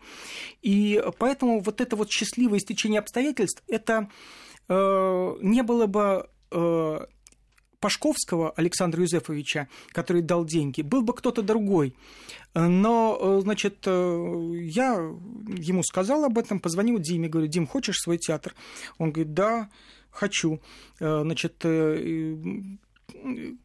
[0.61, 4.09] И поэтому вот это вот счастливое истечение обстоятельств, это
[4.69, 7.05] э, не было бы э,
[7.81, 11.95] Пашковского Александра Юзефовича, который дал деньги, был бы кто-то другой.
[12.53, 18.17] Но, э, значит, э, я ему сказал об этом, позвонил Диме, говорю, Дим, хочешь свой
[18.17, 18.53] театр?
[18.97, 19.69] Он говорит, да,
[20.11, 20.61] хочу.
[20.99, 21.65] Э, значит,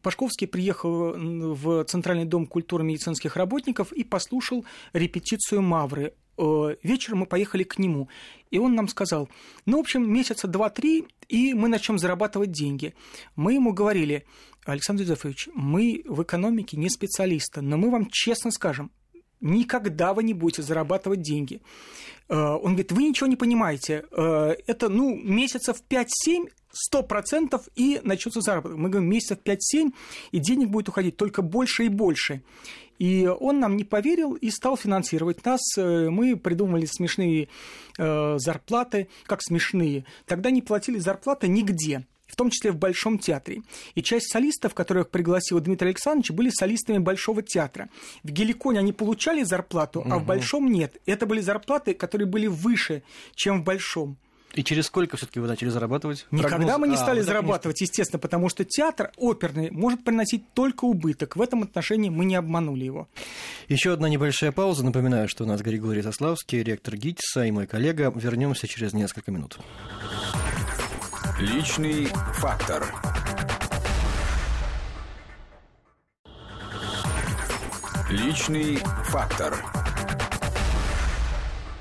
[0.01, 7.25] Пашковский приехал в Центральный дом культуры медицинских работников и послушал репетицию Мавры Э, вечером мы
[7.25, 8.09] поехали к нему,
[8.51, 9.29] и он нам сказал,
[9.65, 12.93] ну, в общем, месяца два-три, и мы начнем зарабатывать деньги.
[13.35, 14.25] Мы ему говорили,
[14.65, 18.91] Александр Юзефович, мы в экономике не специалисты, но мы вам честно скажем,
[19.41, 21.61] никогда вы не будете зарабатывать деньги.
[22.29, 27.99] Э, он говорит, вы ничего не понимаете, э, это, ну, месяцев 5-7, сто процентов и
[28.03, 28.77] начнется заработок.
[28.77, 29.93] Мы говорим, месяцев 5-7,
[30.31, 32.41] и денег будет уходить только больше и больше.
[32.99, 35.61] И он нам не поверил и стал финансировать нас.
[35.77, 37.49] Э, мы придумали смешные
[37.97, 40.05] э, зарплаты, как смешные.
[40.25, 43.61] Тогда не платили зарплаты нигде в том числе в Большом театре.
[43.95, 47.89] И часть солистов, которых пригласил Дмитрий Александрович, были солистами Большого театра.
[48.21, 50.11] В Геликоне они получали зарплату, угу.
[50.11, 50.97] а в Большом нет.
[51.05, 54.17] Это были зарплаты, которые были выше, чем в Большом.
[54.57, 56.25] И через сколько все-таки вы начали зарабатывать?
[56.31, 56.77] Никогда Прогноз...
[56.79, 61.35] мы не а, стали а, зарабатывать, естественно, потому что театр оперный может приносить только убыток.
[61.35, 63.07] В этом отношении мы не обманули его.
[63.67, 64.83] Еще одна небольшая пауза.
[64.83, 68.11] Напоминаю, что у нас Григорий Заславский, ректор ГИТИСа и мой коллега.
[68.15, 69.59] Вернемся через несколько минут.
[71.39, 72.91] Личный фактор.
[78.09, 79.86] Личный фактор.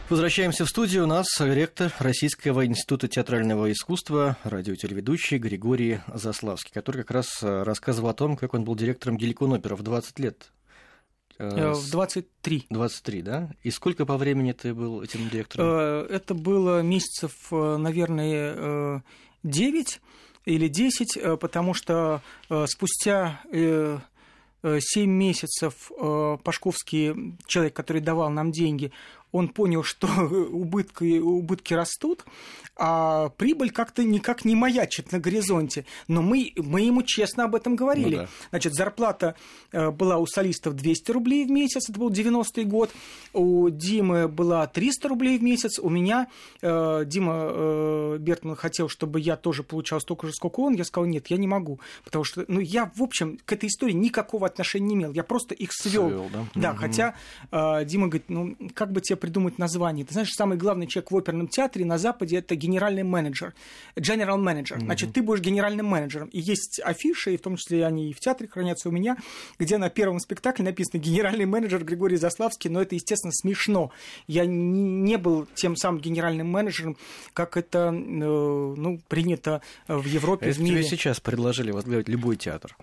[0.09, 1.03] Возвращаемся в студию.
[1.03, 8.11] У нас ректор Российского института театрального искусства, радиотелеведущий Григорий Заславский, который как раз э, рассказывал
[8.11, 10.53] о том, как он был директором Геликон опера в 20 лет.
[11.38, 12.66] Э, в 23.
[12.71, 13.51] 23, да?
[13.64, 15.66] И сколько по времени ты был этим директором?
[15.66, 19.03] Э, это было месяцев, наверное,
[19.42, 20.01] 9
[20.45, 22.23] или 10, потому что
[22.66, 23.40] спустя
[24.62, 25.90] 7 месяцев
[26.45, 28.92] Пашковский, человек, который давал нам деньги,
[29.32, 30.06] он понял, что
[30.50, 32.24] убытки, убытки растут,
[32.76, 35.86] а прибыль как-то никак не маячит на горизонте.
[36.08, 38.16] Но мы, мы ему честно об этом говорили.
[38.16, 38.28] Ну, да.
[38.50, 39.34] Значит, зарплата
[39.72, 42.90] э, была у солистов 200 рублей в месяц, это был 90-й год,
[43.32, 46.28] у Димы была 300 рублей в месяц, у меня
[46.60, 51.06] э, Дима э, Бертман хотел, чтобы я тоже получал столько же, сколько он, я сказал,
[51.06, 54.86] нет, я не могу, потому что, ну, я, в общем, к этой истории никакого отношения
[54.86, 56.08] не имел, я просто их свел.
[56.08, 56.78] свел да, да угу.
[56.78, 57.14] хотя
[57.84, 60.05] Дима говорит, ну, как бы тебе придумать название?
[60.05, 63.55] Ты знаешь, самый главный человек в оперном театре на Западе это генеральный менеджер,
[63.96, 64.79] general manager.
[64.79, 66.29] Значит, ты будешь генеральным менеджером.
[66.29, 69.16] И есть афиши, и в том числе они и в театре хранятся у меня,
[69.59, 73.90] где на первом спектакле написано генеральный менеджер Григорий Заславский, но это, естественно, смешно.
[74.26, 76.96] Я не был тем самым генеральным менеджером,
[77.33, 80.76] как это э, ну, принято в Европе, Если в мире.
[80.83, 82.76] тебе сейчас предложили возглавить любой театр,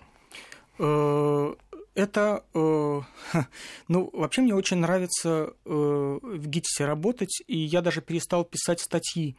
[0.78, 1.54] э,
[1.94, 3.00] это, э,
[3.88, 9.36] ну, вообще мне очень нравится э, в ГИТИСе работать, и я даже перестал писать статьи.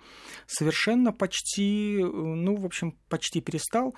[0.47, 3.95] Совершенно почти, э, ну, в общем, почти перестал.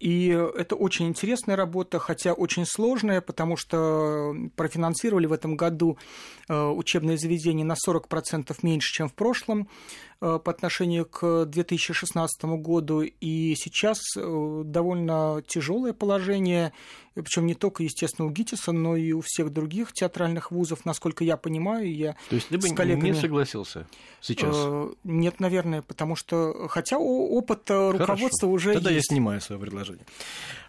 [0.00, 5.98] И это очень интересная работа, хотя очень сложная, потому что профинансировали в этом году
[6.48, 9.68] э, учебные заведения на 40% меньше, чем в прошлом.
[10.20, 16.72] Э, по отношению к 2016 году, и сейчас э, довольно тяжелое положение,
[17.14, 21.36] причем не только, естественно, у ГИТИСа, но и у всех других театральных вузов, насколько я
[21.36, 21.94] понимаю.
[21.94, 23.10] Я То есть ты бы коллегами...
[23.10, 23.86] не согласился
[24.20, 24.56] сейчас?
[24.56, 29.08] Э, нет, наверное, потому что, хотя опыт руководства уже Тогда есть.
[29.08, 30.04] я снимаю свое предложение.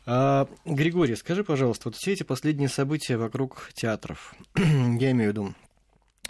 [0.05, 5.53] А, Григорий, скажи, пожалуйста, вот все эти последние события вокруг театров, я имею в виду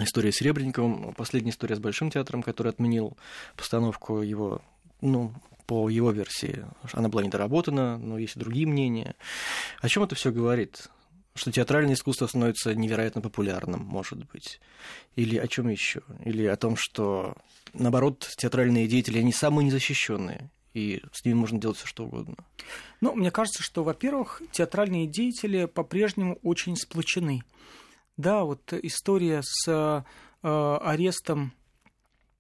[0.03, 3.17] история с Серебренниковым, последняя история с Большим театром, который отменил
[3.55, 4.61] постановку его,
[5.01, 5.33] ну,
[5.65, 9.15] по его версии, она была недоработана, но есть и другие мнения.
[9.81, 10.87] О чем это все говорит?
[11.35, 14.59] Что театральное искусство становится невероятно популярным, может быть.
[15.15, 16.01] Или о чем еще?
[16.25, 17.35] Или о том, что,
[17.73, 22.35] наоборот, театральные деятели, они самые незащищенные, и с ними можно делать все что угодно.
[22.99, 27.43] Ну, мне кажется, что, во-первых, театральные деятели по-прежнему очень сплочены.
[28.19, 30.03] Да, вот история с э,
[30.81, 31.53] арестом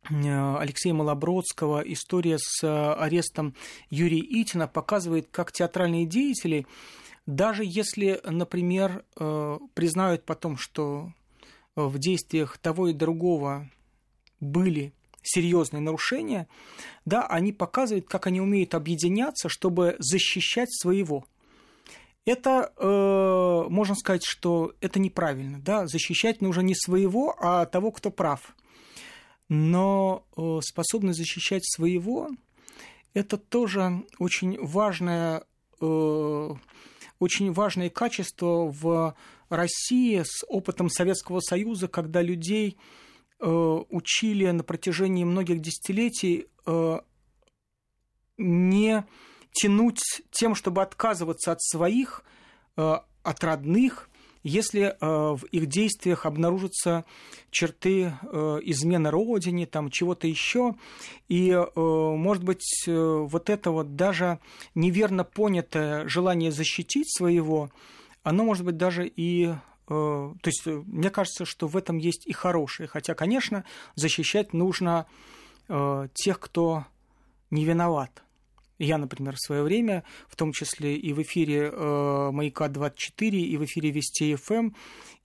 [0.09, 3.55] э, Алексея Малобродского, история с э, арестом
[3.89, 6.67] Юрия Итина показывает, как театральные деятели,
[7.25, 9.05] даже если, например,
[9.73, 11.13] признают потом, что
[11.77, 13.69] в действиях того и другого
[14.41, 14.91] были
[15.23, 16.49] серьезные нарушения,
[17.05, 21.23] да, они показывают, как они умеют объединяться, чтобы защищать своего.
[22.29, 28.11] Это, э, можно сказать, что это неправильно, да, защищать нужно не своего, а того, кто
[28.11, 28.55] прав.
[29.47, 32.29] Но э, способность защищать своего,
[33.13, 35.43] это тоже очень важное,
[35.81, 36.49] э,
[37.19, 39.15] очень важное качество в
[39.49, 42.77] России с опытом Советского Союза, когда людей
[43.41, 46.99] Э, учили на протяжении многих десятилетий э,
[48.37, 49.05] не
[49.51, 52.23] тянуть тем, чтобы отказываться от своих,
[52.77, 54.09] э, от родных,
[54.41, 57.03] если в их действиях обнаружатся
[57.51, 58.13] черты
[58.63, 60.75] измены родине, там чего-то еще,
[61.27, 64.39] и, может быть, вот это вот даже
[64.75, 67.69] неверно понятое желание защитить своего,
[68.23, 69.55] оно может быть даже и
[69.89, 72.87] Э, то есть э, мне кажется, что в этом есть и хорошее.
[72.87, 75.07] Хотя, конечно, защищать нужно
[75.67, 76.85] э, тех, кто
[77.49, 78.23] не виноват.
[78.79, 83.65] Я, например, в свое время, в том числе и в эфире э, «Маяка-24», и в
[83.65, 84.69] эфире «Вести ФМ»,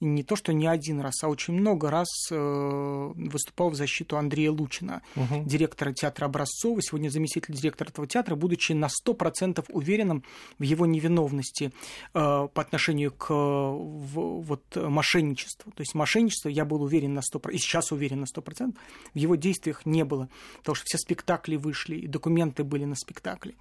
[0.00, 4.50] не то что не один раз, а очень много раз э, выступал в защиту Андрея
[4.50, 5.44] Лучина, угу.
[5.46, 10.24] директора театра Образцова, сегодня заместитель директора этого театра, будучи на 100% уверенным
[10.58, 15.72] в его невиновности э, по отношению к в, вот, мошенничеству.
[15.72, 18.74] То есть мошенничество, я был уверен на 100%, и сейчас уверен на 100%,
[19.14, 22.94] в его действиях не было, потому что все спектакли вышли, и документы были на
[23.44, 23.54] спектакле.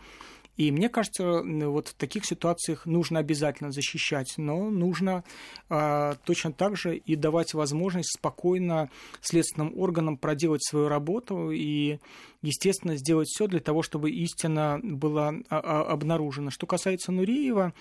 [0.56, 5.24] И мне кажется, вот в таких ситуациях нужно обязательно защищать, но нужно
[5.68, 11.98] э, точно так же и давать возможность спокойно следственным органам проделать свою работу и,
[12.44, 16.52] естественно, сделать все для того, чтобы истина была а, а, обнаружена.
[16.52, 17.74] Что касается Нуриева,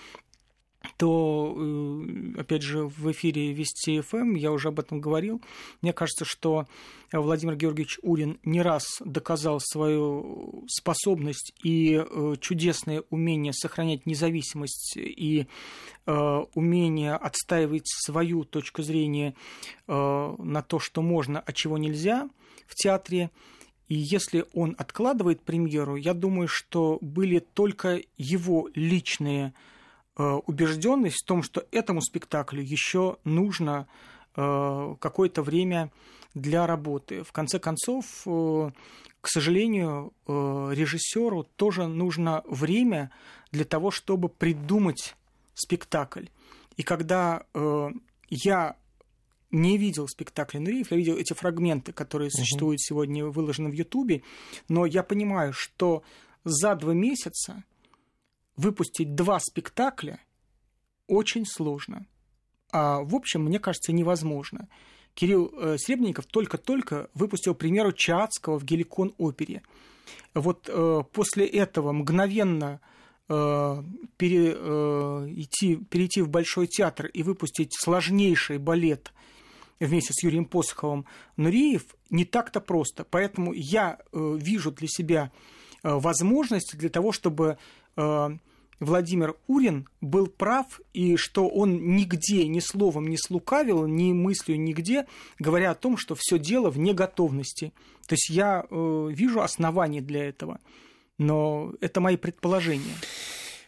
[1.03, 5.41] то, э, опять же, в эфире Вести ФМ, эм я уже об этом говорил,
[5.81, 6.65] мне кажется, что
[7.11, 15.45] Владимир Георгиевич Урин не раз доказал свою способность и э, чудесное умение сохранять независимость и
[16.05, 19.35] э, умение отстаивать свою точку зрения
[19.85, 22.29] на то, что можно, а чего нельзя
[22.65, 23.29] в театре.
[23.89, 29.72] И если он откладывает премьеру, я думаю, что были только его личные Э,
[30.21, 33.87] убежденность в том, что этому спектаклю еще нужно
[34.35, 35.91] э, какое-то время
[36.33, 37.23] для работы.
[37.23, 38.71] В конце концов, э,
[39.21, 43.11] к сожалению, режиссеру тоже нужно время
[43.51, 45.15] для того, чтобы придумать
[45.53, 46.25] спектакль.
[46.75, 47.45] И когда
[48.29, 48.75] я
[49.53, 52.39] не видел спектакля Нуриев, я видел эти фрагменты, которые uh-huh.
[52.39, 54.23] существуют сегодня, выложены в Ютубе,
[54.67, 56.03] но я понимаю, что
[56.43, 57.63] за два месяца
[58.55, 60.19] выпустить два спектакля
[61.07, 62.05] очень сложно.
[62.71, 64.67] А в общем, мне кажется, невозможно.
[65.13, 69.61] Кирилл э, Сребников только-только выпустил премьеру Чацкого в Геликон опере.
[70.33, 72.81] Вот э, после этого мгновенно
[73.29, 73.83] э,
[74.17, 79.13] пере, э, идти, перейти в Большой театр и выпустить сложнейший балет
[79.79, 81.05] вместе с Юрием Посоховым
[81.37, 83.03] Нуриев не так-то просто.
[83.03, 85.31] Поэтому я э, вижу для себя
[85.83, 87.57] э, возможность для того, чтобы
[87.95, 95.05] Владимир Урин был прав, и что он нигде, ни словом не слукавил, ни мыслью нигде,
[95.39, 97.73] говоря о том, что все дело в неготовности.
[98.07, 100.59] То есть я э, вижу основания для этого,
[101.17, 102.95] но это мои предположения.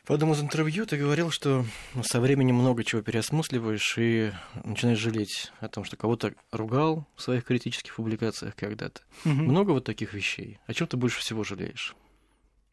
[0.06, 1.66] В одном из интервью ты говорил, что
[2.04, 4.32] со временем много чего переосмысливаешь и
[4.64, 9.02] начинаешь жалеть о том, что кого-то ругал в своих критических публикациях когда-то.
[9.24, 9.34] Угу.
[9.34, 10.60] Много вот таких вещей.
[10.68, 11.96] О чем ты больше всего жалеешь?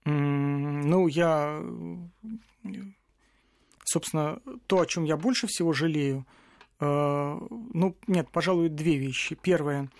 [0.04, 1.62] Ну, я,
[3.84, 6.26] собственно, то, о чем я больше всего жалею,
[6.80, 9.36] э, ну, нет, пожалуй, две вещи.
[9.40, 9.90] Первое,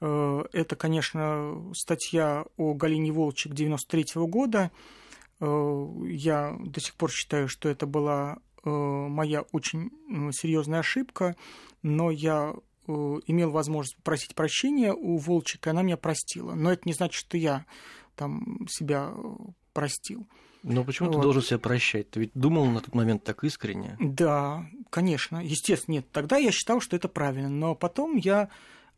[0.00, 4.70] э, это, конечно, статья о Галине Волчек 93 -го года.
[5.40, 9.92] Э, я до сих пор считаю, что это была моя очень
[10.32, 11.36] серьезная ошибка,
[11.84, 12.52] но я
[12.88, 16.54] имел возможность попросить прощения у Волчика, и она меня простила.
[16.54, 17.64] Но это не значит, что я
[18.16, 19.12] там себя
[19.72, 20.26] простил.
[20.62, 21.16] Но почему вот.
[21.16, 22.10] ты должен себя прощать?
[22.10, 23.96] Ты ведь думал на тот момент так искренне.
[24.00, 25.44] Да, конечно.
[25.44, 26.10] Естественно, нет.
[26.10, 27.48] Тогда я считал, что это правильно.
[27.48, 28.48] Но потом я...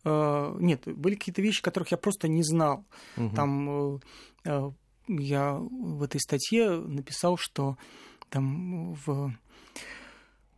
[0.04, 2.86] Э, нет, были какие-то вещи, которых я просто не знал.
[3.18, 3.34] Угу.
[3.34, 3.98] Там э,
[4.44, 4.70] э,
[5.08, 7.76] я в этой статье написал, что
[8.30, 9.34] там в,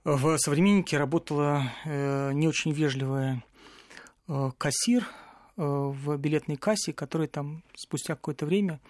[0.04, 3.42] в «Современнике» работала э, не очень вежливая
[4.28, 5.29] э, кассир Э,
[5.60, 8.80] в билетной кассе, который там спустя какое-то время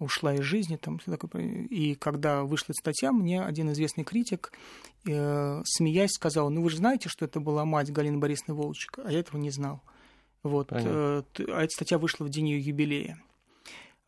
[0.00, 0.76] ушла из жизни.
[0.76, 0.98] Там,
[1.38, 4.52] и когда вышла статья, мне один известный критик,
[5.06, 9.12] э, смеясь, сказал, ну вы же знаете, что это была мать Галины Борисовны Волчек, а
[9.12, 9.82] я этого не знал.
[10.42, 10.72] Вот.
[10.72, 13.22] Э, а эта статья вышла в день ее юбилея.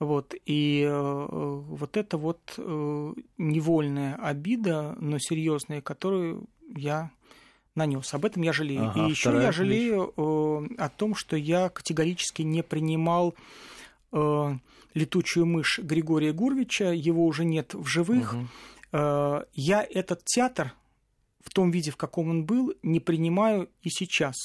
[0.00, 7.12] Вот, и э, вот это вот э, невольная обида, но серьезная, которую я
[7.74, 8.14] нанес.
[8.14, 8.90] Об этом я жалею.
[8.90, 13.34] Ага, и еще я жалею э, о том, что я категорически не принимал
[14.12, 14.56] э,
[14.94, 18.34] летучую мышь Григория Гурвича, его уже нет в живых.
[18.34, 18.46] Угу.
[19.54, 20.74] Я этот театр
[21.42, 24.36] в том виде, в каком он был, не принимаю и сейчас.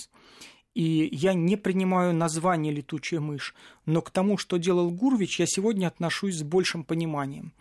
[0.74, 3.56] И я не принимаю название «летучая мышь»,
[3.86, 7.54] но к тому, что делал Гурвич, я сегодня отношусь с большим пониманием.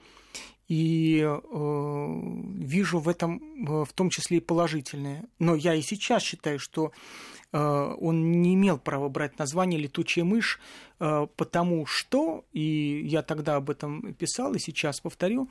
[0.69, 1.41] И э,
[2.59, 5.29] вижу в этом э, в том числе и положительное.
[5.39, 6.91] Но я и сейчас считаю, что
[7.53, 10.61] э, он не имел права брать название «летучая мышь»,
[10.99, 15.49] э, потому что, и я тогда об этом писал, и сейчас повторю,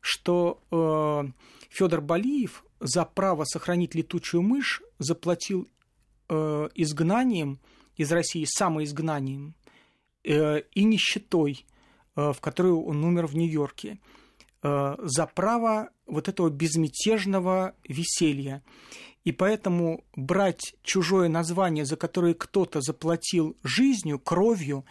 [0.00, 1.24] что э,
[1.70, 5.66] Федор Балиев за право сохранить летучую мышь заплатил
[6.28, 7.58] э, изгнанием
[7.96, 9.54] из России, самоизгнанием
[10.24, 11.66] э, и нищетой,
[12.16, 13.98] э, в которую он умер в Нью-Йорке,
[14.62, 18.62] за право вот этого безмятежного веселья.
[19.24, 24.84] И поэтому брать чужое название, за которое кто-то заплатил жизнью, кровью,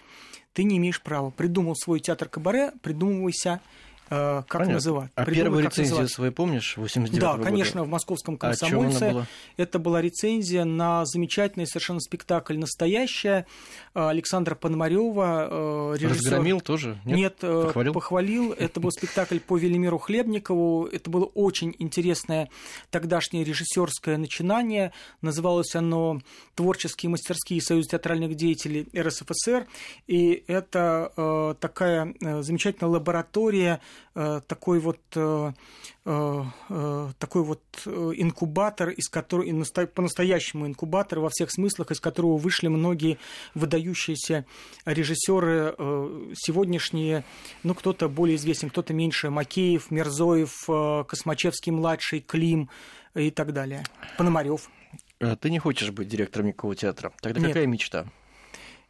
[0.54, 1.32] ты не имеешь права.
[1.32, 4.74] Придумал свой театр кабаре, придумывайся Э, как Понятно.
[4.76, 5.12] называть.
[5.16, 6.12] А Придумай, первую рецензию называть.
[6.12, 9.06] свою помнишь, 89 Да, конечно, в московском а комсомольце.
[9.06, 9.28] А была?
[9.58, 13.46] Это была рецензия на замечательный совершенно спектакль «Настоящая»
[13.94, 16.32] Александра Пономарева, э, режиссер.
[16.32, 17.00] Разгромил тоже?
[17.06, 17.94] Нет, Нет э, похвалил?
[17.94, 18.54] похвалил.
[18.54, 20.86] Это был спектакль по Велимиру Хлебникову.
[20.86, 22.50] Это было очень интересное
[22.90, 24.94] тогдашнее режиссерское начинание.
[25.22, 26.22] Называлось оно
[26.56, 29.68] «Творческие мастерские Союз театральных деятелей РСФСР».
[30.08, 33.80] И это такая замечательная лаборатория Э,
[34.14, 35.52] такой вот э,
[36.06, 36.44] э,
[37.20, 39.46] такой вот инкубатор, из которого,
[39.86, 43.20] по-настоящему инкубатор во всех смыслах, из которого вышли многие
[43.54, 44.46] выдающиеся
[44.86, 45.76] режиссеры
[46.36, 47.24] сегодняшние,
[47.64, 50.68] ну, кто-то более известен, кто-то меньше, Макеев, Мерзоев,
[51.08, 52.70] Космачевский-младший, Клим
[53.14, 53.84] и так далее,
[54.18, 54.70] Пономарев.
[55.20, 57.12] Ты не хочешь быть директором никакого театра.
[57.22, 57.50] Тогда Нет.
[57.50, 58.08] какая мечта?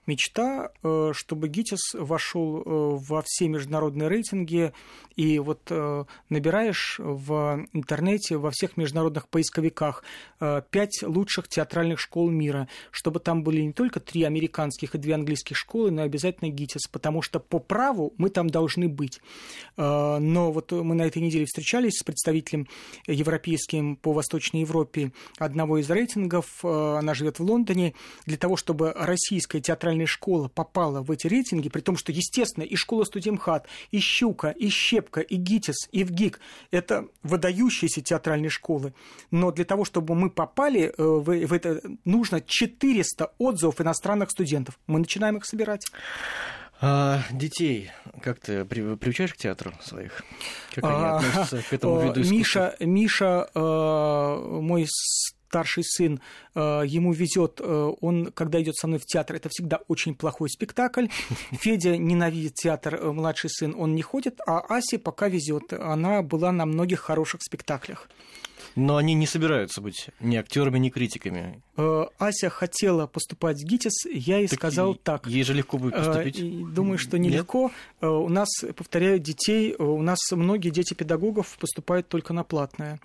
[0.07, 4.73] Мечта, э, чтобы ГИТИС вошел э, во все международные рейтинги,
[5.15, 10.03] и вот э, набираешь в интернете, во всех международных поисковиках
[10.69, 15.57] пять лучших театральных школ мира, чтобы там были не только три американских и две английских
[15.57, 19.19] школы, но обязательно ГИТИС, потому что по праву мы там должны быть.
[19.77, 22.67] Но вот мы на этой неделе встречались с представителем
[23.07, 27.95] европейским по Восточной Европе одного из рейтингов, она живет в Лондоне,
[28.25, 32.63] для того, чтобы российская театральная музыкальная школа попала в эти рейтинги, при том, что, естественно,
[32.63, 36.39] и школа студемхат, и Щука, и Щепка, и ГИТИС, и ВГИК–
[36.71, 38.93] это выдающиеся театральные школы.
[39.31, 44.79] Но для того, чтобы мы попали э, в, в это, нужно 400 отзывов иностранных студентов.
[44.87, 45.85] Мы начинаем их собирать.
[46.79, 47.89] А, детей
[48.21, 50.23] как ты приучаешь к театру своих?
[50.75, 52.35] Как они а, относятся к этому виду искусства?
[52.35, 54.87] Миша, Миша э, мой
[55.47, 56.19] старший сын,
[56.55, 60.49] э, ему везет, э, он, когда идет со мной в театр, это всегда очень плохой
[60.49, 61.07] спектакль.
[61.51, 65.73] Федя ненавидит театр, э, младший сын, он не ходит, а Асе пока везет.
[65.73, 68.09] Она была на многих хороших спектаклях.
[68.75, 71.63] Но они не собираются быть ни актерами, ни критиками.
[72.19, 75.25] Ася хотела поступать в ГИТИС, я ей так сказал так.
[75.25, 76.73] Ей же легко будет поступить.
[76.73, 77.71] Думаю, что нелегко.
[78.01, 82.99] У нас, повторяю, детей, у нас многие дети педагогов поступают только на платное.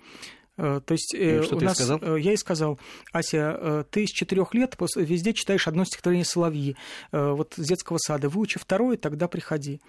[0.57, 1.99] Э, то есть и э, что у ты нас, сказал?
[2.01, 2.79] Э, я и сказал,
[3.11, 6.75] Ася, ты с четырех лет везде читаешь одно стихотворение Соловьи,
[7.11, 9.81] вот с детского сада, выучи второе, тогда приходи.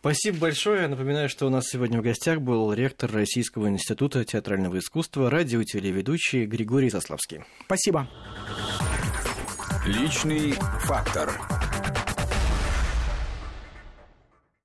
[0.00, 0.86] Спасибо большое.
[0.86, 5.64] Напоминаю, что у нас сегодня в гостях был ректор Российского института театрального искусства, радио и
[5.64, 7.42] телеведущий Григорий Заславский.
[7.64, 8.08] Спасибо.
[9.86, 11.32] Личный фактор.